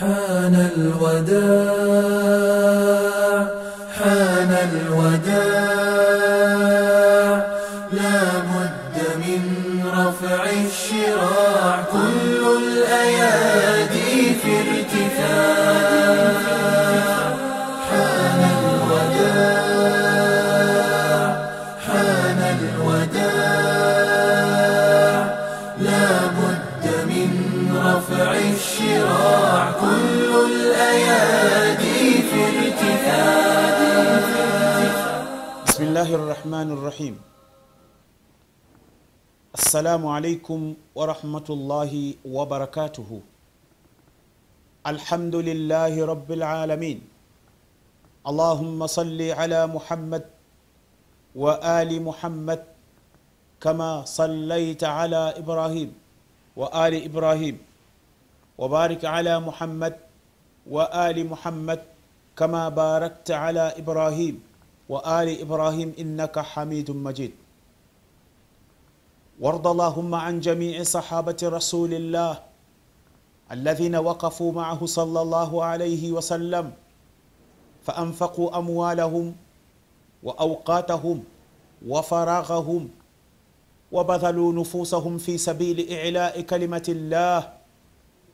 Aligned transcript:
حان 0.00 0.54
الوداع 0.54 1.36
حان 3.98 4.50
الوداع. 4.50 5.75
رفع 27.86 28.30
الشراع 28.34 29.62
كل 29.82 30.32
الأيادي 30.50 32.02
في 32.28 32.40
ارتفاع 32.50 33.66
بسم 35.66 35.82
الله 35.88 36.08
الرحمن 36.18 36.68
الرحيم. 36.76 37.14
السلام 39.54 40.02
عليكم 40.06 40.60
ورحمة 40.98 41.48
الله 41.56 41.92
وبركاته. 42.36 43.10
الحمد 44.92 45.36
لله 45.48 45.94
رب 46.12 46.30
العالمين. 46.38 46.98
اللهم 48.30 48.78
صل 48.86 49.20
على 49.40 49.60
محمد 49.66 50.24
وآل 51.36 51.90
محمد 52.08 52.60
كما 53.62 53.90
صليت 54.04 54.82
على 54.84 55.22
إبراهيم 55.38 55.90
وآل 56.56 56.94
إبراهيم. 57.10 57.56
وبارك 58.58 59.04
على 59.04 59.40
محمد 59.40 59.94
وآل 60.70 61.26
محمد 61.26 61.80
كما 62.36 62.68
باركت 62.68 63.30
على 63.30 63.74
إبراهيم 63.78 64.42
وآل 64.88 65.40
إبراهيم 65.40 65.94
إنك 65.98 66.38
حميد 66.38 66.90
مجيد. 66.90 67.32
وارض 69.40 69.66
اللهم 69.66 70.14
عن 70.14 70.40
جميع 70.40 70.82
صحابة 70.82 71.36
رسول 71.42 71.94
الله 71.94 72.38
الذين 73.52 73.96
وقفوا 73.96 74.52
معه 74.52 74.86
صلى 74.86 75.20
الله 75.22 75.64
عليه 75.64 76.12
وسلم 76.12 76.72
فأنفقوا 77.86 78.58
أموالهم 78.58 79.34
وأوقاتهم 80.22 81.24
وفراغهم 81.86 82.88
وبذلوا 83.92 84.52
نفوسهم 84.52 85.18
في 85.18 85.38
سبيل 85.38 85.92
إعلاء 85.92 86.40
كلمة 86.40 86.86
الله 86.88 87.55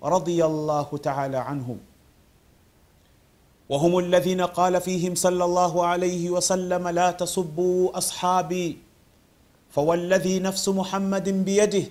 رضي 0.02 0.44
الله 0.44 0.98
تعالى 1.02 1.36
عنهم. 1.36 1.78
وهم 3.68 3.98
الذين 3.98 4.40
قال 4.40 4.80
فيهم 4.80 5.14
صلى 5.14 5.44
الله 5.44 5.86
عليه 5.86 6.30
وسلم 6.30 6.88
لا 6.88 7.10
تصبوا 7.10 7.98
أصحابي 7.98 8.78
فوالذي 9.70 10.38
نفس 10.38 10.68
محمد 10.68 11.28
بيده 11.44 11.84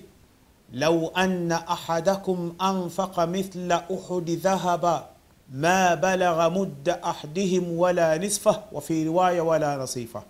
لو 0.72 1.08
أن 1.08 1.52
أحدكم 1.52 2.54
أنفق 2.62 3.24
مثل 3.24 3.72
أحد 3.72 4.30
ذهبا 4.30 5.06
ما 5.52 5.94
بلغ 5.94 6.48
مد 6.48 6.88
أحدهم 6.88 7.78
ولا 7.78 8.18
نصفه. 8.18 8.62
وفي 8.72 9.06
رواية 9.06 9.40
ولا 9.40 9.76
نصيفه. 9.76 10.22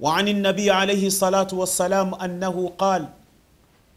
وعن 0.00 0.28
النبي 0.28 0.70
عليه 0.70 1.06
الصلاة 1.06 1.48
والسلام 1.52 2.14
أنه 2.14 2.72
قال 2.78 3.08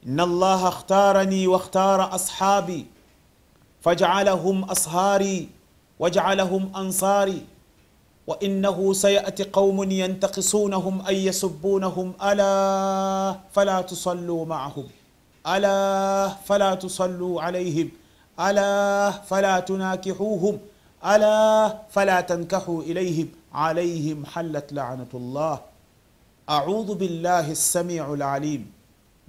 إن 0.08 0.20
الله 0.20 0.68
اختارني 0.68 1.48
واختار 1.48 2.16
أصحابي 2.16 2.86
فجعلهم 3.82 4.64
أصهاري 4.64 5.50
وجعلهم 6.00 6.76
أنصاري 6.76 7.42
وإنه 8.28 8.94
سيأتي 8.94 9.44
قوم 9.44 9.92
ينتقصونهم 9.92 11.06
أي 11.08 11.26
يسبونهم 11.26 12.14
ألا 12.24 13.36
فلا 13.52 13.82
تصلوا 13.82 14.46
معهم 14.46 14.88
ألا 15.48 16.28
فلا 16.46 16.76
تصلوا 16.76 17.42
عليهم 17.42 17.92
ألا 18.40 19.12
فلا 19.12 19.60
تناكحوهم 19.60 20.60
ألا 21.06 21.78
فلا 21.90 22.22
تنكحوا 22.22 22.82
إليهم 22.82 23.28
عليهم 23.54 24.26
حلت 24.26 24.74
لعنة 24.74 25.12
الله. 25.14 25.60
أعوذ 26.50 26.96
بالله 26.96 27.52
السميع 27.52 28.14
العليم. 28.14 28.79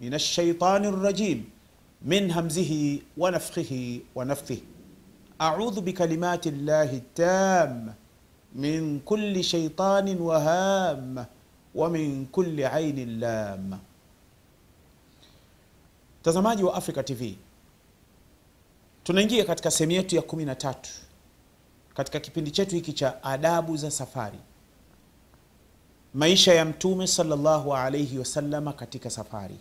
min 0.01 0.15
ashaitani 0.15 0.91
rrajim. 0.91 1.45
Min 2.03 2.31
hamzihi 2.31 3.03
wa 3.17 3.31
nafkhihi 3.31 4.63
audhu 5.39 5.81
bikalimati 5.81 6.51
llahi 6.51 7.01
tamma 7.15 7.95
min 8.55 9.01
kulli 9.01 9.43
shaitanin 9.43 10.19
wahama 10.19 11.27
wa 11.75 11.89
min 11.91 12.29
ainin 12.73 13.21
lama. 13.21 13.79
Mtazamaji 16.21 16.63
wa 16.65 16.75
Africa 16.75 17.05
TV, 17.05 17.37
tunaingia 19.05 19.45
katika 19.45 19.71
sehemu 19.71 19.93
yetu 19.93 20.17
ya 20.17 20.23
kumi 20.23 20.45
na 20.45 20.55
tatu 20.55 20.91
katika 21.95 22.21
kipindi 22.21 22.51
chetu 22.51 22.75
hiki 22.75 22.93
cha 22.93 23.23
adabu 23.25 23.77
za 23.77 23.91
safari, 23.91 24.39
maisha 26.15 26.55
ya 26.55 26.65
Mtume 26.65 27.07
sallallahu 27.07 27.77
alaihi 27.77 28.19
wasallama 28.19 28.73
katika 28.73 29.11
safari 29.11 29.57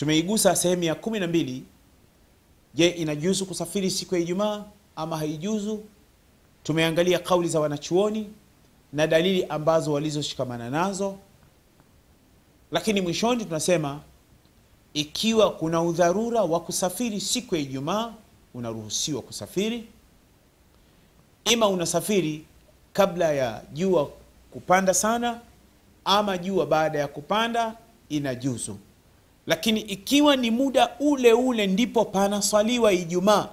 tumeigusa 0.00 0.56
sehemu 0.56 0.82
ya 0.82 0.94
12 0.94 1.60
je 2.74 2.88
inajuzu 2.88 3.46
kusafiri 3.46 3.90
siku 3.90 4.14
ya 4.14 4.20
ijumaa 4.20 4.64
ama 4.96 5.16
haijuzu? 5.18 5.80
Tumeangalia 6.62 7.18
kauli 7.18 7.48
za 7.48 7.60
wanachuoni 7.60 8.30
na 8.92 9.06
dalili 9.06 9.44
ambazo 9.44 9.92
walizoshikamana 9.92 10.70
nazo. 10.70 11.16
Lakini 12.72 13.00
mwishoni 13.00 13.44
tunasema 13.44 14.00
ikiwa 14.94 15.52
kuna 15.52 15.82
udharura 15.82 16.42
wa 16.42 16.60
kusafiri 16.60 17.20
siku 17.20 17.54
ya 17.54 17.60
ijumaa 17.60 18.12
unaruhusiwa 18.54 19.22
kusafiri. 19.22 19.84
Ima 21.44 21.68
unasafiri 21.68 22.44
kabla 22.92 23.32
ya 23.32 23.62
jua 23.72 24.10
kupanda 24.50 24.94
sana 24.94 25.40
ama 26.04 26.38
jua 26.38 26.66
baada 26.66 26.98
ya 26.98 27.08
kupanda 27.08 27.74
inajuzu 28.08 28.76
lakini 29.50 29.80
ikiwa 29.80 30.36
ni 30.36 30.50
muda 30.50 30.88
ule 31.00 31.32
ule 31.32 31.66
ndipo 31.66 32.04
panaswaliwa 32.04 32.92
ijumaa 32.92 33.48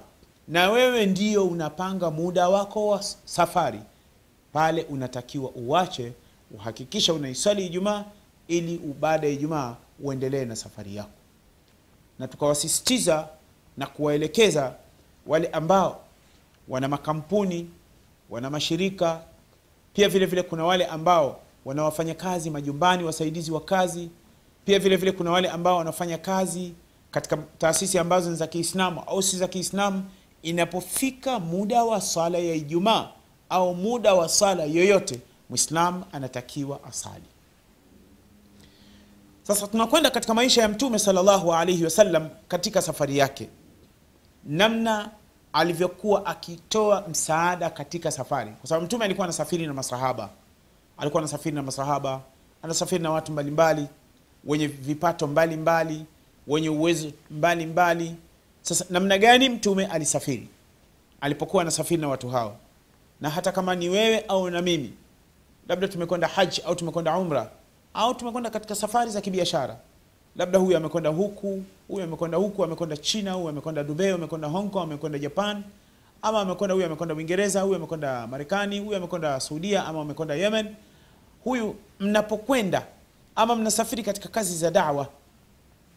na 0.48 0.70
wewe 0.70 1.06
ndio 1.06 1.46
unapanga 1.46 2.10
muda 2.10 2.48
wako 2.48 2.88
wa 2.88 3.02
safari 3.24 3.80
pale 4.52 4.82
unatakiwa 4.82 5.50
uwache 5.50 6.12
uhakikisha 6.54 7.14
unaiswali 7.14 7.66
ijumaa 7.66 8.04
ili 8.48 8.78
baada 9.00 9.26
ya 9.26 9.32
ijumaa 9.32 9.76
uendelee 10.00 10.44
na 10.44 10.56
safari 10.56 10.96
yako. 10.96 11.10
Na 12.18 12.28
tukawasisitiza 12.28 13.28
na 13.76 13.86
kuwaelekeza 13.86 14.74
wale 15.26 15.48
ambao 15.48 16.00
wana 16.68 16.88
makampuni 16.88 17.70
wana 18.30 18.50
mashirika 18.50 19.20
pia 19.94 20.08
vile 20.08 20.26
vile 20.26 20.42
kuna 20.42 20.64
wale 20.64 20.86
ambao 20.86 21.40
wana 21.64 21.84
wafanyakazi 21.84 22.50
majumbani 22.50 23.04
wasaidizi 23.04 23.52
wa 23.52 23.60
kazi 23.60 24.08
pia 24.68 24.78
vile 24.78 24.96
vile 24.96 25.12
kuna 25.12 25.30
wale 25.30 25.48
ambao 25.48 25.76
wanafanya 25.76 26.18
kazi 26.18 26.72
katika 27.10 27.36
taasisi 27.36 27.98
ambazo 27.98 28.30
ni 28.30 28.36
za 28.36 28.46
kiislamu 28.46 29.00
au 29.06 29.22
si 29.22 29.36
za 29.36 29.48
kiislamu 29.48 30.04
inapofika 30.42 31.40
muda 31.40 31.84
wa 31.84 32.00
swala 32.00 32.38
ya 32.38 32.54
ijumaa 32.54 33.08
au 33.48 33.74
muda 33.74 34.14
wa 34.14 34.28
swala 34.28 34.64
yoyote 34.64 35.20
mwislam 35.50 36.04
anatakiwa 36.12 36.84
asali. 36.84 37.24
Sasa 39.42 39.66
tunakwenda 39.66 40.10
katika 40.10 40.34
maisha 40.34 40.62
ya 40.62 40.68
mtume 40.68 40.98
salllahu 40.98 41.54
alaihi 41.54 41.84
wasallam 41.84 42.28
katika 42.48 42.82
safari 42.82 43.18
yake. 43.18 43.48
Namna 44.44 45.10
alivyokuwa 45.52 46.26
akitoa 46.26 47.04
msaada 47.08 47.70
katika 47.70 48.10
safari. 48.10 48.50
Kwa 48.50 48.68
sababu 48.68 48.86
mtume 48.86 49.04
alikuwa 49.04 49.24
anasafiri 49.24 49.66
na 49.66 49.74
masahaba. 49.74 50.30
Alikuwa 50.98 51.20
anasafiri 51.22 51.54
na 51.56 51.62
masahaba 51.62 52.20
anasafiri 52.62 53.02
na 53.02 53.10
watu 53.10 53.32
mbalimbali. 53.32 53.80
mbali, 53.80 53.97
wenye 54.48 54.66
vipato 54.66 55.26
mbalimbali 55.26 55.94
mbali, 55.94 56.06
wenye 56.46 56.68
uwezo 56.68 57.10
mbalimbali. 57.30 58.04
Mbali. 58.04 58.16
sasa 58.62 58.84
namna 58.90 59.18
gani 59.18 59.48
mtume 59.48 59.86
alisafiri? 59.86 60.48
Alipokuwa 61.20 61.62
anasafiri 61.62 62.00
na 62.02 62.08
watu 62.08 62.28
hao. 62.28 62.56
Na 63.20 63.30
hata 63.30 63.52
kama 63.52 63.74
ni 63.74 63.88
wewe 63.88 64.24
au 64.28 64.50
na 64.50 64.62
mimi 64.62 64.92
labda 65.68 65.88
tumekwenda 65.88 66.28
haji 66.28 66.62
au 66.66 66.74
tumekwenda 66.74 67.16
umra 67.18 67.50
au 67.94 68.14
tumekwenda 68.14 68.50
katika 68.50 68.74
safari 68.74 69.10
za 69.10 69.20
kibiashara. 69.20 69.76
Labda 70.36 70.58
huyu 70.58 70.76
amekwenda 70.76 71.10
huku 71.10 71.62
huyu 71.88 72.04
amekwenda 72.04 72.38
huku 72.38 72.64
amekwenda 72.64 72.96
china 72.96 73.32
huyu 73.32 73.48
amekwenda 73.48 73.84
dubai 73.84 74.10
amekwenda 74.10 74.48
hong 74.48 74.70
kong 74.70 74.82
amekwenda 74.82 75.18
japan. 75.18 75.62
Ama 76.22 76.40
amekwenda 76.40 76.74
huyu 76.74 76.86
amekwenda 76.86 77.14
uingereza 77.14 77.60
huyu 77.60 77.74
amekwenda 77.76 78.26
marekani 78.26 78.78
huyu 78.78 78.96
amekwenda 78.96 79.40
saudia 79.40 79.86
ama 79.86 80.00
amekwenda 80.00 80.34
yemen. 80.34 80.74
Huyu 81.44 81.74
mnapokwenda 82.00 82.86
ama 83.38 83.56
mnasafiri 83.56 84.02
katika 84.02 84.28
kazi 84.28 84.56
za 84.58 84.70
dawa 84.70 85.08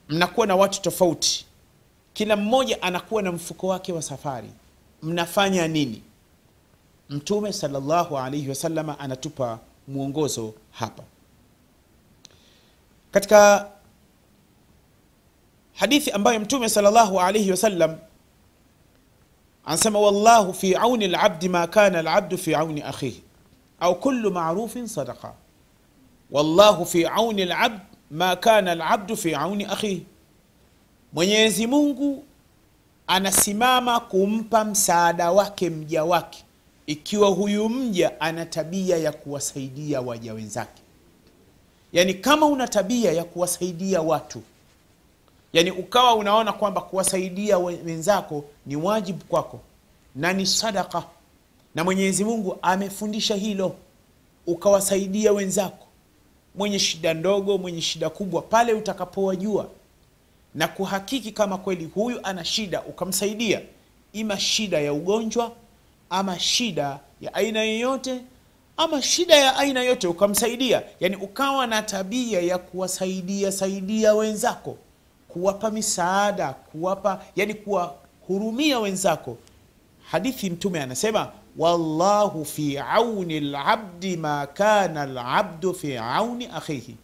mnakuwa 0.09 0.47
na 0.47 0.55
watu 0.55 0.81
tofauti. 0.81 1.45
Kila 2.13 2.35
mmoja 2.35 2.81
anakuwa 2.81 3.21
na 3.21 3.31
mfuko 3.31 3.67
wake 3.67 3.93
wa 3.93 4.01
safari. 4.01 4.49
Mnafanya 5.01 5.67
nini? 5.67 6.01
Mtume 7.09 7.53
salllahu 7.53 8.17
alaihi 8.17 8.49
wasalama 8.49 8.99
anatupa 8.99 9.59
mwongozo 9.87 10.53
hapa. 10.71 11.03
Katika 13.11 13.67
hadithi 15.73 16.11
ambayo 16.11 16.39
mtume 16.39 16.69
salllahu 16.69 17.19
alaihi 17.21 17.51
wasallam 17.51 17.97
anasema 19.65 19.99
wallahu 19.99 20.53
fi 20.53 20.75
auni 20.75 21.07
labdi 21.07 21.49
ma 21.49 21.67
kana 21.67 22.01
labdu 22.01 22.37
fi 22.37 22.55
auni 22.55 22.81
akhihi 22.81 23.23
au 23.79 23.99
kullu 23.99 24.31
marufin 24.31 24.87
sadaqa 24.87 25.33
wallahu 26.31 26.85
fi 26.85 27.05
auni 27.05 27.45
labd 27.45 27.79
ma 28.11 28.35
kana 28.35 28.75
labdu 28.75 29.17
fi 29.17 29.35
auni 29.35 29.65
akhihi 29.65 30.05
mwenyezi 31.13 31.67
mungu 31.67 32.23
anasimama 33.07 33.99
kumpa 33.99 34.65
msaada 34.65 35.31
wake 35.31 35.69
mja 35.69 36.03
wake. 36.03 36.43
Ikiwa 36.85 37.29
huyu 37.29 37.69
mja 37.69 38.21
ana 38.21 38.45
tabia 38.45 38.97
ya 38.97 39.11
kuwasaidia 39.11 40.01
waja 40.01 40.33
wenzake. 40.33 40.81
Yaani 41.93 42.13
kama 42.13 42.45
una 42.45 42.67
tabia 42.67 43.11
ya 43.11 43.23
kuwasaidia 43.23 44.01
watu 44.01 44.41
yaani 45.53 45.71
ukawa 45.71 46.15
unaona 46.15 46.53
kwamba 46.53 46.81
kuwasaidia 46.81 47.57
wenzako 47.57 48.43
ni 48.65 48.75
wajibu 48.75 49.25
kwako 49.25 49.59
na 50.15 50.33
ni 50.33 50.45
sadaka 50.45 51.03
na 51.75 51.83
mwenyezi 51.83 52.23
mungu 52.25 52.57
amefundisha 52.61 53.35
hilo 53.35 53.75
ukawasaidia 54.47 55.31
wenzako 55.33 55.87
mwenye 56.55 56.79
shida 56.79 57.13
ndogo 57.13 57.57
mwenye 57.57 57.81
shida 57.81 58.09
kubwa 58.09 58.41
pale 58.41 58.73
utakapowajua. 58.73 59.67
Na 60.55 60.67
kuhakiki 60.67 61.31
kama 61.31 61.57
kweli 61.57 61.85
huyu 61.85 62.19
ana 62.23 62.45
shida 62.45 62.81
ukamsaidia. 62.81 63.61
Ima 64.13 64.39
shida 64.39 64.79
ya 64.79 64.93
ugonjwa 64.93 65.51
ama 66.09 66.39
shida 66.39 66.99
ya 67.21 67.33
aina 67.33 67.63
yoyote 67.63 68.21
ama 68.77 69.01
shida 69.01 69.35
ya 69.35 69.57
aina 69.57 69.83
yote 69.83 70.07
ukamsaidia. 70.07 70.83
Yani 70.99 71.15
ukawa 71.15 71.67
na 71.67 71.81
tabia 71.81 72.41
ya 72.41 72.57
kuwasaidia 72.57 73.51
saidia 73.51 74.13
wenzako. 74.13 74.77
Kuwapa 75.27 75.71
misaada 75.71 76.53
kuwapa 76.53 77.23
yani 77.35 77.53
kuwahurumia 77.53 78.79
wenzako 78.79 79.37
hadithi 80.11 80.49
mtume 80.49 80.81
anasema 80.81 81.31
wallahu 81.57 82.45
fi 82.45 82.77
auni 82.77 83.39
labdi 83.39 84.17
ma 84.17 84.47
kana 84.47 85.05
labdu 85.05 85.73
fi 85.73 85.97
auni 85.97 86.45
akhihi. 86.45 86.97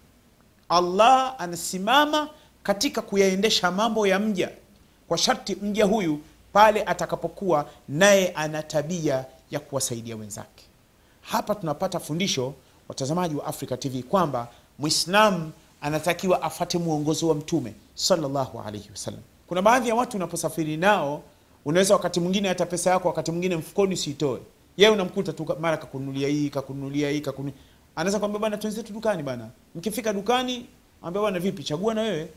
Allah 0.69 1.36
anasimama 1.38 2.30
katika 2.63 3.01
kuyaendesha 3.01 3.71
mambo 3.71 4.07
ya 4.07 4.19
mja. 4.19 4.50
Kwa 5.07 5.18
sharti 5.18 5.56
mja 5.56 5.86
huyu 5.86 6.19
pale 6.54 6.83
atakapokuwa 6.83 7.69
naye 7.89 8.30
ana 8.36 8.63
tabia 8.63 9.25
ya 9.51 9.60
kuwasaidia 9.60 10.15
wenzake. 10.15 10.63
Hapa 11.21 11.56
tunapata 11.56 12.00
fundisho 12.00 12.53
watazamaji 12.89 13.36
wa 13.36 13.45
africa 13.45 13.77
tv 13.80 14.03
kwamba 14.03 14.48
mwislamu 14.80 15.51
anatakiwa 15.81 16.42
afate 16.42 16.77
mwongozo 16.77 17.27
wa 17.27 17.36
mtume 17.36 17.74
salllahu 17.95 18.60
alaihi 18.60 18.89
wasallam. 18.92 19.21
Kuna 19.48 19.62
baadhi 19.62 19.89
ya 19.89 19.95
watu 19.95 20.18
unaposafiri 20.18 20.77
nao 20.77 21.24
unaweza 21.68 21.94
wakati 21.94 22.19
mwingine 22.19 22.48
hata 22.48 22.66
pesa 22.66 22.90
yako 22.90 23.08
wakati 23.08 23.31
mwingine 23.31 23.56
mfukoni 23.56 23.94
usiitoe 23.94 24.40
yeye 24.78 24.92
unamkuta 24.94 25.34
tu 25.34 25.48
mara 25.60 25.78
kakunulia 25.78 26.28
hii 26.28 26.50
kakunulia 26.50 27.10
hii 27.10 27.22
kakunu 27.22 27.52
anaweza 27.96 28.19
kwambia 28.19 28.40
bana 28.40 28.58
twenzetu 28.58 28.94
dukani 28.94 29.24
bana. 29.24 29.50
Mkifika 29.75 30.14
dukani 30.14 30.66
ambia 31.02 31.22
bana 31.22 31.40
vipi? 31.40 31.64
Chagua 31.64 31.94
na 31.94 32.02
wewe. 32.02 32.30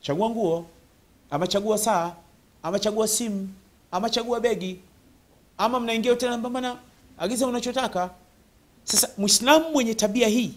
Chagua 0.00 0.30
nguo. 0.30 0.66
Ama 1.30 1.46
chagua 1.46 1.78
saa. 1.78 2.12
Ama 2.62 2.78
chagua 2.78 3.08
simu. 3.08 3.48
Ama 3.90 4.10
chagua 4.10 4.40
begi. 4.40 4.78
Ama 5.58 5.80
mnaingia 5.80 6.16
tena 6.16 6.38
bana 6.38 6.76
agiza 7.18 7.46
unachotaka. 7.46 8.10
Sasa 8.84 9.08
mwislamu 9.18 9.70
mwenye 9.70 9.94
tabia 9.94 10.28
hii 10.28 10.54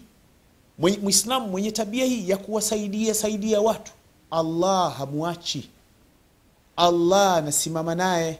mwislamu 0.78 1.48
mwenye 1.48 1.70
tabia 1.70 2.04
hii 2.04 2.28
ya 2.28 2.36
kuwasaidia 2.36 3.14
saidia 3.14 3.60
watu 3.60 3.92
allah 4.30 4.96
hamwachi 4.96 5.70
allah 6.78 7.36
anasimama 7.36 7.94
naye. 7.94 8.38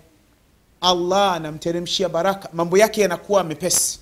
Allah 0.81 1.33
anamteremshia 1.33 2.09
baraka. 2.09 2.49
Mambo 2.53 2.79
yake 2.79 3.01
yanakuwa 3.01 3.45
mepesi. 3.45 4.01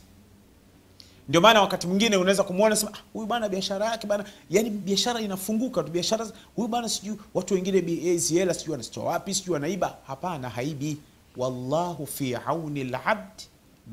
Ndio 1.29 1.41
maana 1.41 1.61
wakati 1.61 1.87
mwingine 1.87 2.17
unaweza 2.17 2.43
kumwona 2.43 2.77
sema 2.77 2.93
huyu 3.13 3.25
ah, 3.25 3.29
bana 3.29 3.49
biashara 3.49 3.87
yake 3.87 4.07
bana. 4.07 4.25
Yani 4.51 4.71
biashara 4.71 5.21
inafunguka 5.21 5.83
tu 5.83 5.91
biashara 5.91 6.27
huyu 6.57 6.69
bana 6.69 6.89
sijui 6.89 7.17
watu 7.35 7.55
wengine 7.55 8.17
ziela 8.17 8.55
sijui 8.55 8.75
anazitoa 8.75 9.05
wapi 9.05 9.35
sijui 9.35 9.57
anaiba. 9.57 9.97
Hapana 10.07 10.49
haibi. 10.49 10.97
Wallahu 11.37 12.07
fi 12.07 12.35
auni 12.35 12.85
labd 12.85 13.43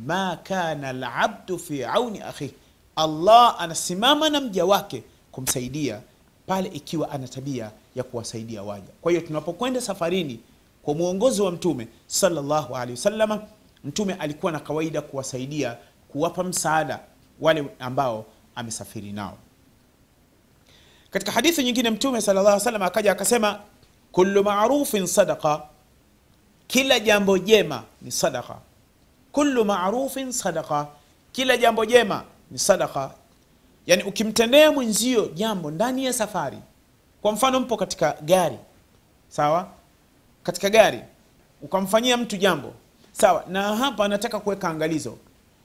ma 0.06 0.38
kana 0.44 0.94
labdu 0.94 1.60
fi 1.60 1.84
auni 1.84 2.22
akhihi 2.22 2.54
allah 2.96 3.56
anasimama 3.60 4.30
na 4.30 4.42
mja 4.42 4.66
wake 4.66 5.04
kumsaidia 5.31 6.01
pale 6.48 6.69
ikiwa 6.69 7.12
ana 7.12 7.28
tabia 7.28 7.72
ya 7.95 8.04
kuwasaidia 8.04 8.63
waja. 8.63 8.88
Kwa 9.01 9.12
hiyo 9.12 9.22
tunapokwenda 9.24 9.81
safarini 9.81 10.40
kwa 10.84 10.94
mwongozo 10.94 11.45
wa 11.45 11.51
mtume 11.51 11.88
salllahu 12.07 12.75
alehi 12.75 12.92
wasalama 12.92 13.42
mtume 13.84 14.13
alikuwa 14.13 14.51
na 14.51 14.60
kawaida 14.60 15.01
kuwasaidia 15.01 15.78
kuwapa 16.07 16.44
msaada 16.44 17.00
wale 17.42 17.66
ambao 17.80 18.25
amesafiri 18.56 19.12
nao. 19.12 19.38
Katika 21.12 21.31
hadithi 21.31 21.63
nyingine 21.63 21.90
mtume 21.90 22.22
sala 22.22 22.42
llah 22.44 22.60
salam 22.60 22.81
akaja 22.81 23.12
akasema 23.12 23.60
kullu 24.12 24.44
marufin 24.44 25.07
sadaqa 25.07 25.62
kila 26.68 27.00
jambo 27.00 27.38
jema 27.38 27.84
ni 28.01 28.12
sadaqa. 28.12 28.57
Kullu 29.31 29.66
marufin 29.66 30.31
sadaqa 30.31 30.88
kila 31.31 31.57
jambo 31.57 31.86
jema 31.86 32.24
ni 32.51 32.60
sadaqa 32.60 33.12
yani 33.88 34.03
ukimtendea 34.03 34.71
mwenzio 34.71 35.25
jambo 35.33 35.71
ndani 35.71 36.06
ya 36.06 36.13
safari. 36.13 36.57
Kwa 37.21 37.31
mfano 37.31 37.59
mpo 37.59 37.77
katika 37.77 38.18
gari. 38.21 38.57
Sawa? 39.30 39.68
Katika 40.44 40.69
gari. 40.69 41.00
Ukamfanyia 41.62 42.18
mtu 42.18 42.38
jambo. 42.38 42.74
Sawa? 43.12 43.45
Na 43.50 43.75
hapa 43.75 44.07
nataka 44.07 44.39
kuweka 44.39 44.69
angalizo. 44.69 45.18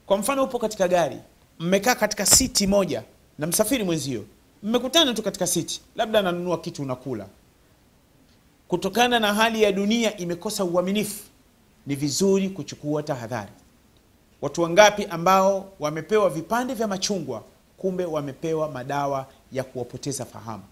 Kwa 0.06 0.16
mfano 0.18 0.44
upo 0.44 0.58
katika 0.58 0.88
gari. 0.88 1.16
Mmekaa 1.58 1.94
katika 1.94 2.26
siti 2.26 2.66
moja 2.66 3.02
na 3.38 3.46
msafiri 3.46 3.84
mwenzio. 3.84 4.24
Mmekutana 4.62 5.14
tu 5.14 5.22
katika 5.22 5.46
siti. 5.46 5.80
Labda 5.96 6.18
ananunua 6.18 6.58
kitu 6.60 6.82
unakula 6.82 7.26
kutokana 8.68 9.20
na 9.20 9.34
hali 9.34 9.62
ya 9.62 9.72
dunia 9.72 10.16
imekosa 10.16 10.64
uaminifu 10.64 11.24
ni 11.86 11.94
vizuri 11.94 12.48
kuchukua 12.50 13.02
tahadhari. 13.02 13.52
Watu 14.42 14.62
wangapi 14.62 15.04
ambao 15.04 15.72
wamepewa 15.80 16.30
vipande 16.30 16.74
vya 16.74 16.86
machungwa 16.88 17.42
kumbe 17.78 18.04
wamepewa 18.04 18.70
madawa 18.70 19.26
ya 19.52 19.64
kuwapoteza 19.64 20.24
fahamu. 20.24 20.62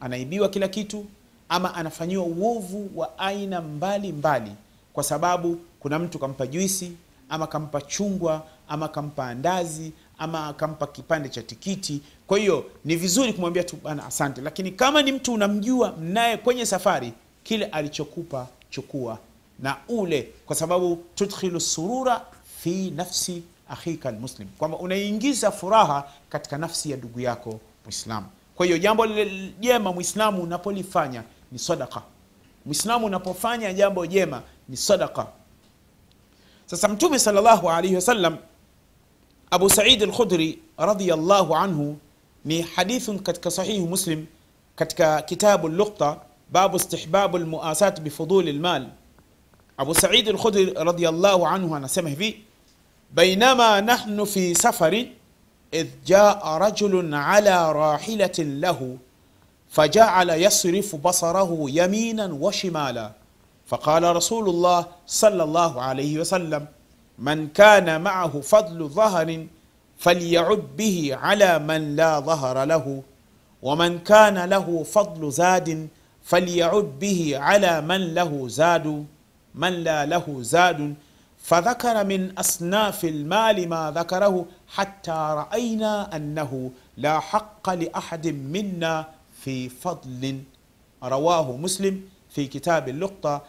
Anaibiwa 0.00 0.48
kila 0.48 0.68
kitu 0.68 1.06
ama 1.48 1.74
anafanyiwa 1.74 2.24
uovu 2.24 2.90
wa 2.96 3.18
aina 3.18 3.60
mbalimbali 3.60 4.12
mbali 4.12 4.52
kwa 4.92 5.04
sababu 5.04 5.58
kuna 5.80 5.98
mtu 5.98 6.18
kampa 6.18 6.46
juisi 6.46 6.92
ama 7.28 7.46
kampa 7.46 7.80
chungwa 7.80 8.46
ama 8.68 8.88
kampa 8.88 9.26
andazi 9.26 9.92
ama 10.18 10.46
akampa 10.46 10.86
kipande 10.86 11.28
cha 11.28 11.42
tikiti. 11.42 12.00
Kwa 12.26 12.38
hiyo 12.38 12.64
ni 12.84 12.96
vizuri 12.96 13.32
kumwambia 13.32 13.64
tu 13.64 13.76
bana 13.84 14.06
asante. 14.06 14.40
Lakini 14.40 14.70
kama 14.70 15.02
ni 15.02 15.12
mtu 15.12 15.32
unamjua 15.32 15.92
mnaye 15.92 16.36
kwenye 16.36 16.66
safari 16.66 17.12
kile 17.44 17.64
alichokupa 17.66 18.46
chukua 18.70 19.18
na 19.58 19.76
ule 19.88 20.28
kwa 20.46 20.56
sababu 20.56 20.98
tudkhilu 21.14 21.60
surura 21.60 22.20
fi 22.58 22.90
nafsi 22.90 23.42
akhika 23.68 24.08
almuslim. 24.08 24.48
Kwamba 24.58 24.78
unaingiza 24.78 25.50
furaha 25.50 26.04
katika 26.28 26.58
nafsi 26.58 26.90
ya 26.90 26.96
ndugu 26.96 27.20
yako 27.20 27.60
mwislamu 27.84 28.26
kwa 28.56 28.66
hiyo 28.66 28.78
jambo 28.78 29.06
lile 29.06 29.52
jema 29.60 29.92
mwislamu 29.92 30.42
unapolifanya 30.42 31.22
ni 31.52 31.58
sadaka 31.58 32.02
mwislamu 32.66 33.06
unapofanya 33.06 33.72
jambo 33.72 34.06
jema 34.06 34.42
ni 34.68 34.76
sadaka 34.76 35.26
sasa 36.66 36.88
mtume 36.88 37.18
salllahu 37.18 37.70
alaihi 37.70 37.94
wasallam 37.94 38.36
abu 39.50 39.70
said 39.70 40.02
alkhudri 40.02 40.58
anhu 41.54 41.98
ni 42.44 42.62
hadithun 42.62 43.18
katika 43.18 43.50
sahihu 43.50 43.86
muslim 43.86 44.26
katika 44.76 45.22
kitabu 45.22 45.68
luqta 45.68 46.16
babu 46.50 46.76
istihbabu 46.76 47.38
lmuasat 47.38 48.00
bifuduli 48.00 48.52
lmal 48.52 48.86
abu 49.76 49.94
said 49.94 50.28
alkhudri 50.28 50.74
anhu 51.46 51.76
anasema 51.76 52.08
hivi 52.08 52.44
بينما 53.12 53.80
نحن 53.80 54.24
في 54.24 54.54
سفر 54.54 55.06
إذ 55.74 55.86
جاء 56.06 56.46
رجل 56.48 57.14
على 57.14 57.72
راحلة 57.72 58.32
له 58.38 58.96
فجعل 59.70 60.30
يصرف 60.30 60.96
بصره 60.96 61.66
يمينا 61.68 62.26
وشمالا. 62.26 63.10
فقال 63.66 64.16
رسول 64.16 64.48
الله 64.48 64.86
صلى 65.06 65.42
الله 65.42 65.82
عليه 65.82 66.18
وسلم 66.20 66.66
من 67.18 67.48
كان 67.48 68.00
معه 68.00 68.40
فضل 68.40 68.88
ظهر 68.88 69.46
فليعد 69.98 70.62
به 70.76 71.10
على 71.22 71.58
من 71.58 71.96
لا 71.96 72.20
ظهر 72.20 72.64
له 72.64 73.02
ومن 73.62 73.98
كان 73.98 74.44
له 74.44 74.82
فضل 74.82 75.30
زاد 75.32 75.88
فليعد 76.24 76.98
به 77.00 77.32
على 77.38 77.80
من 77.80 78.14
له 78.14 78.48
زاد 78.48 79.06
من 79.54 79.72
لا 79.72 80.06
له 80.06 80.38
زاد 80.40 80.94
فذكر 81.46 82.04
من 82.04 82.38
أصناف 82.38 83.04
المال 83.04 83.68
ما 83.68 83.90
ذكره 83.90 84.46
حتى 84.68 85.10
رأينا 85.10 86.16
أنه 86.16 86.70
لا 86.96 87.20
حق 87.20 87.70
لأحد 87.70 88.26
منا 88.26 89.08
في 89.42 89.68
فضل. 89.68 90.42
رواه 91.02 91.56
مسلم 91.56 92.02
في 92.30 92.46
كتاب 92.46 92.88
اللقطة 92.88 93.42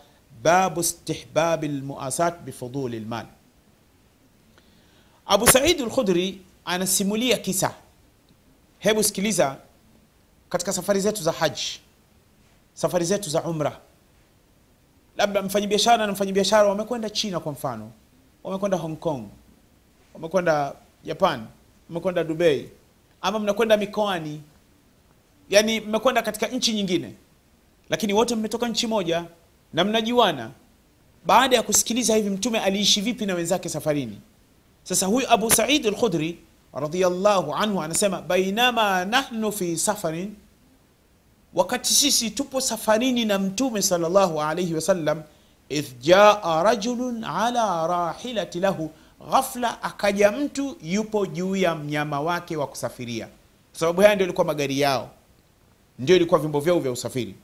باب 0.44 0.80
استحباب 0.80 1.64
المؤاساة 1.64 2.36
بفضول 2.46 2.96
المال. 2.96 3.26
Abu 5.28 5.46
Said 5.48 5.82
al-Khudri 5.82 6.42
anasimulia 6.66 7.38
kisa. 7.38 7.74
Hebu 8.80 9.04
sikiliza, 9.04 9.58
katika 10.50 10.74
safari 10.74 11.00
zetu 11.00 11.24
za 11.24 11.32
haji, 11.32 11.80
safari 12.74 13.06
zetu 13.06 13.30
za 13.30 13.44
umra, 13.44 13.80
labda 15.18 15.42
mfanyabiashara 15.42 16.06
na 16.08 16.12
mfanyabiashara 16.12 16.68
wamekwenda 16.70 17.10
China 17.10 17.40
kwa 17.40 17.52
mfano, 17.52 17.92
wamekwenda 18.44 18.78
Hong 18.78 18.96
Kong, 18.96 19.24
wamekwenda 20.14 20.74
Japan, 21.04 21.46
wamekwenda 21.90 22.24
Dubai, 22.24 22.70
ama 23.22 23.40
mnakwenda 23.40 23.78
mikoani, 23.78 24.42
yani 25.50 25.80
mmekwenda 25.80 26.22
katika 26.22 26.48
nchi 26.48 26.74
nyingine, 26.74 27.14
lakini 27.90 28.14
wote 28.14 28.36
mmetoka 28.36 28.68
nchi 28.68 28.88
moja 28.88 29.26
na 29.74 29.84
mnajuana. 29.84 30.52
Baada 31.26 31.56
ya 31.56 31.64
kusikiliza 31.64 32.16
hivi, 32.16 32.30
Mtume 32.30 32.60
aliishi 32.60 33.02
vipi 33.02 33.26
na 33.26 33.36
wenzake 33.36 33.70
safarini? 33.70 34.22
Sasa 34.84 35.06
huyu 35.06 35.30
Abu 35.32 35.52
Said 35.52 35.88
al-Khudri 35.88 36.40
anhu 37.56 37.82
anasema, 37.82 38.22
bainama 38.22 39.06
nahnu 39.06 39.52
fi 39.52 39.78
safarin, 39.78 40.34
wakati 41.58 41.94
sisi 41.94 42.30
tupo 42.30 42.62
safarini 42.62 43.26
na 43.26 43.40
Mtume 43.40 43.82
salllahu 43.82 44.42
alaihi 44.42 44.74
wasallam, 44.76 45.24
idh 45.70 45.86
jaa 46.02 46.64
rajulun 46.64 47.24
ala 47.24 47.88
rahilati 47.88 48.60
lahu, 48.60 48.92
ghafla 49.32 49.84
akaja 49.84 50.32
mtu 50.32 50.78
yupo 50.84 51.26
juu 51.26 51.56
ya 51.56 51.76
mnyama 51.76 52.22
wake 52.22 52.58
wa 52.58 52.68
kusafiria, 52.68 53.26
kwa 53.72 53.80
sababu 53.80 54.02
haya 54.02 54.16
ndio 54.16 54.26
ilikuwa 54.28 54.46
magari 54.48 54.80
yao, 54.80 55.10
ndio 56.00 56.16
ilikuwa 56.16 56.40
vyombo 56.40 56.60
vyao 56.60 56.80
vya 56.80 56.92
usafiri. 56.92 57.36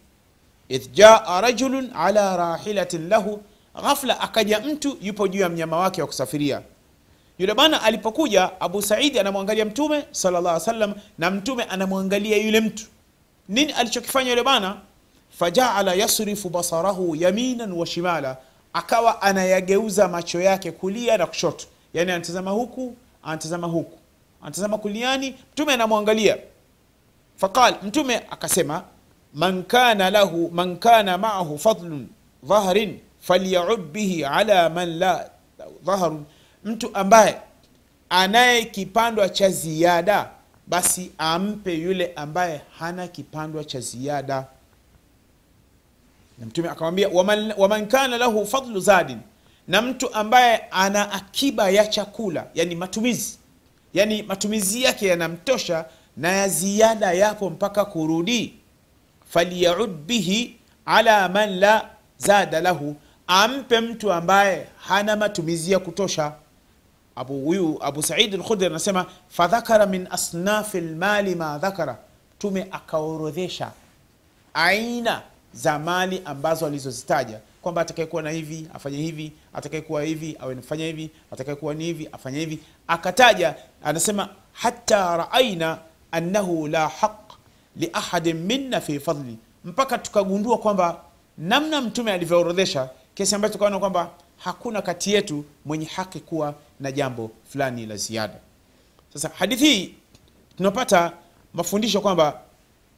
idh 0.70 0.92
jaa 0.94 1.42
rajulun 1.42 1.90
ala 1.96 2.38
rahilatin 2.38 3.10
lahu, 3.10 3.42
ghafla 3.82 4.20
akaja 4.22 4.60
mtu 4.60 4.98
yupo 5.02 5.28
juu 5.28 5.40
ya 5.40 5.50
mnyama 5.50 5.78
wake 5.78 6.02
wa 6.02 6.08
kusafiria 6.08 6.62
yule 7.40 7.54
bana 7.54 7.82
alipokuja, 7.84 8.62
Abu 8.62 8.82
Saidi 8.82 9.20
anamwangalia 9.20 9.66
Mtume 9.66 10.06
salllah 10.12 10.60
salam 10.60 10.94
na 11.18 11.32
Mtume 11.32 11.64
anamwangalia 11.64 12.38
yule 12.38 12.60
mtu. 12.62 12.86
Nini 13.50 13.72
alichokifanya 13.72 14.30
yule 14.30 14.44
bana? 14.44 14.78
Fajaala 15.40 15.94
yasrifu 15.94 16.50
basarahu 16.50 17.16
yaminan 17.16 17.72
wa 17.72 17.86
shimala, 17.86 18.38
akawa 18.74 19.22
anayageuza 19.22 20.08
macho 20.08 20.42
yake 20.42 20.72
kulia 20.72 21.18
na 21.18 21.26
kushoto, 21.28 21.66
yani 21.94 22.12
anatazama 22.12 22.52
huku, 22.52 22.96
anatazama 23.24 23.68
huku, 23.68 23.98
anatazama 24.42 24.78
kuliani, 24.78 25.36
Mtume 25.54 25.74
anamwangalia. 25.74 26.38
Faqal, 27.38 27.76
Mtume 27.84 28.22
akasema, 28.32 28.84
man 29.34 29.64
kana 29.64 30.10
lahu 30.10 30.52
man 30.52 30.78
kana 30.78 31.18
maahu 31.18 31.60
fadlun 31.60 32.08
dhahrin 32.44 33.00
falyaud 33.20 33.80
bihi 33.92 34.26
ala 34.26 34.70
man 34.70 34.98
la 34.98 35.30
dhahrun 35.86 36.24
mtu 36.64 36.90
ambaye 36.94 37.38
anaye 38.10 38.66
kipandwa 38.66 39.30
cha 39.30 39.50
ziada 39.50 40.30
basi 40.68 41.12
ampe 41.18 41.74
yule 41.74 42.14
ambaye 42.16 42.62
hana 42.80 43.08
kipandwa 43.08 43.64
cha 43.64 43.80
ziada. 43.80 44.46
Na 46.40 46.46
Mtume 46.46 46.70
akamwambia 46.70 47.10
waman, 47.10 47.54
waman 47.58 47.88
kana 47.88 48.18
lahu 48.18 48.46
fadlu 48.46 48.80
zadin, 48.80 49.18
na 49.68 49.82
mtu 49.82 50.14
ambaye 50.14 50.58
ana 50.72 51.12
akiba 51.12 51.70
ya 51.70 51.88
chakula, 51.88 52.48
yani 52.54 52.76
matumizi, 52.76 53.38
yani 53.94 54.24
matumizi 54.24 54.84
yake 54.84 55.08
yanamtosha 55.08 55.86
na 56.18 56.32
ya 56.32 56.48
ziada 56.50 57.12
yapo 57.14 57.50
mpaka 57.50 57.86
kurudi, 57.86 58.54
falyaud 59.30 59.90
bihi 59.90 60.56
ala 60.86 61.30
man 61.30 61.60
la 61.60 61.90
zada 62.18 62.62
lahu, 62.62 62.96
ampe 63.28 63.80
mtu 63.80 64.14
ambaye 64.14 64.68
hana 64.78 65.16
matumizi 65.16 65.72
ya 65.72 65.80
kutosha. 65.80 66.34
Abu 67.16 67.42
huyu 67.46 67.78
Abu 67.82 68.04
Said 68.04 68.34
al-Khudri 68.36 68.66
anasema 68.66 69.06
fadhakara 69.30 69.86
min 69.86 70.08
asnafi 70.12 70.82
lmali 70.82 71.36
ma 71.36 71.58
dhakara, 71.58 71.98
Mtume 72.38 72.68
akaorodhesha 72.72 73.72
aina 74.54 75.22
za 75.54 75.80
mali 75.80 76.22
ambazo 76.26 76.66
alizozitaja 76.66 77.40
kwamba 77.62 77.82
atakayekuwa 77.82 78.22
na 78.22 78.30
hivi 78.32 78.68
afanye 78.74 78.98
hivi, 78.98 79.32
atakayekuwa 79.54 80.04
hivi 80.04 80.38
awe 80.40 80.56
nafanya 80.56 80.86
hivi, 80.86 81.10
atakayekuwa 81.32 81.74
ni 81.74 81.84
hivi 81.84 82.10
afanye 82.12 82.40
hivi. 82.40 82.60
Akataja 82.88 83.56
anasema 83.84 84.30
hata 84.54 85.18
raaina 85.18 85.78
annahu 86.12 86.68
la 86.68 86.88
haq 86.88 87.34
liahadin 87.76 88.38
minna 88.38 88.82
fi 88.82 89.00
fadli, 89.00 89.38
mpaka 89.66 89.98
tukagundua 89.98 90.58
kwamba 90.58 91.02
namna 91.38 91.82
Mtume 91.82 92.12
alivyoorodhesha 92.12 92.90
kesi 93.16 93.36
ambacho 93.36 93.54
tukaona 93.54 93.80
kwamba 93.80 94.10
hakuna 94.44 94.82
kati 94.82 95.14
yetu 95.14 95.46
mwenye 95.66 95.86
haki 95.86 96.20
kuwa 96.20 96.56
na 96.80 96.92
jambo 96.92 97.32
fulani 97.50 97.86
la 97.86 97.96
ziada. 97.98 98.40
Sasa 99.14 99.32
hadithi 99.36 99.66
hii 99.66 99.94
tunapata 100.58 101.14
mafundisho 101.54 102.02
kwamba 102.02 102.42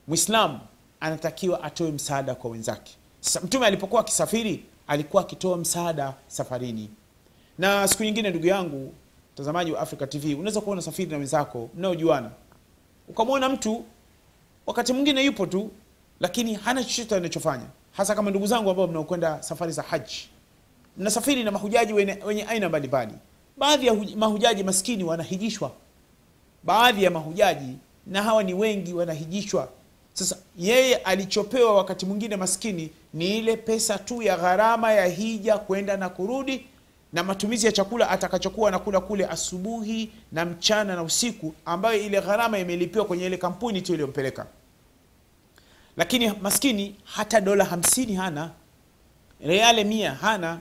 Muislamu 0.08 0.60
anatakiwa 1.00 1.64
atoe 1.64 1.92
msaada 1.92 2.36
kwa 2.36 2.52
wenzake. 2.52 2.96
Mtume 3.44 3.66
alipokuwa 3.66 4.02
akisafiri 4.02 4.64
alikuwa 4.88 5.24
akitoa 5.24 5.58
msaada 5.58 6.14
safarini, 6.28 6.90
na 7.58 7.88
siku 7.88 8.04
nyingine, 8.04 8.30
ndugu 8.30 8.46
yangu 8.48 8.94
mtazamaji 9.34 9.72
wa 9.72 9.80
Africa 9.80 10.10
TV, 10.10 10.34
unaweza 10.36 10.62
kuwa 10.62 10.74
unasafiri 10.74 11.12
na 11.12 11.18
wenzako 11.18 11.70
mnaojuana, 11.76 12.32
ukamwona 13.08 13.50
mtu 13.50 13.86
wakati 14.66 14.94
mwingine 14.94 15.26
yupo 15.26 15.46
tu, 15.46 15.72
lakini 16.20 16.54
hana 16.54 16.84
chochote 16.84 17.16
anachofanya, 17.16 17.66
hasa 17.92 18.16
kama 18.16 18.30
ndugu 18.30 18.48
zangu 18.48 18.70
ambao 18.70 18.88
mnaokwenda 18.88 19.44
safari 19.44 19.72
za 19.72 19.82
haji 19.82 20.30
mnasafiri 20.98 21.44
na 21.44 21.52
mahujaji 21.52 21.94
wenye, 21.94 22.18
wenye 22.26 22.44
aina 22.46 22.70
mbalimbali. 22.70 23.14
Baadhi 23.58 23.88
ya 23.88 23.94
mahujaji 24.16 24.64
maskini 24.64 25.04
wanahijishwa, 25.04 25.72
baadhi 26.64 27.04
ya 27.04 27.12
mahujaji 27.12 27.74
na 28.08 28.24
hawa 28.24 28.44
ni 28.44 28.54
wengi 28.54 28.94
wanahijishwa. 28.94 29.70
Sasa 30.14 30.38
yeye 30.58 30.96
alichopewa 30.96 31.76
wakati 31.76 32.06
mwingine 32.06 32.36
maskini 32.36 32.90
ni 33.14 33.38
ile 33.38 33.58
pesa 33.58 33.98
tu 33.98 34.22
ya 34.22 34.38
gharama 34.38 34.92
ya 34.94 35.06
hija 35.06 35.58
kwenda 35.58 35.98
na 35.98 36.10
kurudi 36.10 36.66
na 37.14 37.24
matumizi 37.24 37.66
ya 37.66 37.72
chakula 37.72 38.10
atakachokuwa 38.10 38.70
anakula 38.70 39.00
kule 39.00 39.26
asubuhi 39.26 40.12
na 40.32 40.46
mchana 40.46 40.96
na 40.96 41.04
usiku, 41.04 41.54
ambayo 41.66 42.02
ile 42.02 42.22
gharama 42.22 42.60
imelipiwa 42.60 43.06
kwenye 43.06 43.26
ile 43.26 43.38
kampuni 43.38 43.82
tu 43.82 43.94
iliyompeleka. 43.94 44.46
Lakini 45.98 46.30
maskini 46.42 46.96
hata 47.04 47.42
dola 47.42 47.66
hamsini 47.66 48.16
hana, 48.16 48.52
reale 49.42 49.84
mia 49.84 50.14
hana 50.14 50.60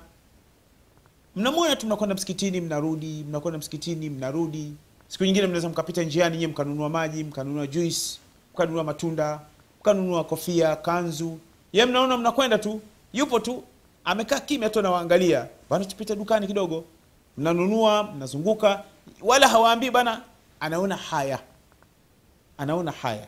mnamwona 1.36 1.76
tu 1.76 1.86
mnakwenda 1.86 2.14
msikitini 2.14 2.60
mnarudi, 2.60 3.24
mnakwenda 3.28 3.58
msikitini 3.58 4.10
mnarudi. 4.10 4.72
Siku 5.08 5.24
nyingine 5.24 5.46
mnaweza 5.46 5.68
mkapita 5.68 6.02
njiani 6.02 6.36
nyie 6.38 6.46
mkanunua 6.46 6.88
maji, 6.88 7.24
mkanunua 7.24 7.66
juice, 7.66 8.18
mkanunua 8.54 8.84
matunda, 8.84 9.40
mkanunua 9.80 10.24
kofia, 10.24 10.76
kanzu. 10.76 11.38
Ye 11.72 11.86
mnaona 11.86 12.16
mnakwenda 12.16 12.58
tu, 12.58 12.80
yupo 13.12 13.40
tu 13.40 13.62
amekaa 14.04 14.40
kimya 14.40 14.70
tu 14.70 14.78
anawaangalia, 14.78 15.46
bana, 15.70 15.84
tupite 15.84 16.16
dukani 16.16 16.46
kidogo. 16.46 16.84
Mnanunua, 17.38 18.02
mnazunguka, 18.02 18.82
wala 19.22 19.48
hawaambii 19.48 19.90
bana. 19.90 20.20
Anaona 20.60 20.96
haya, 20.96 21.38
anaona 22.58 22.90
haya. 22.92 23.26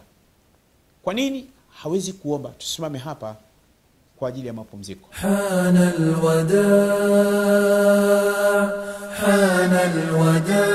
Kwa 1.02 1.14
nini 1.14 1.46
hawezi 1.70 2.12
kuomba? 2.12 2.48
Tusimame 2.50 2.98
hapa 2.98 3.36
kwa 4.16 4.28
ajili 4.28 4.46
ya 4.46 4.52
mapumziko. 4.52 5.08
hana 5.10 5.92
alwada 5.98 6.62
hana 9.20 9.80
alwada 9.82 10.66